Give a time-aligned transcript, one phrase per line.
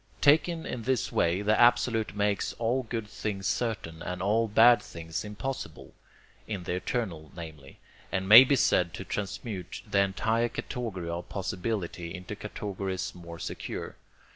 [0.21, 5.23] Taken in this way, the absolute makes all good things certain, and all bad things
[5.23, 5.93] impossible
[6.47, 7.77] (in the eternal, namely),
[8.11, 13.95] and may be said to transmute the entire category of possibility into categories more secure.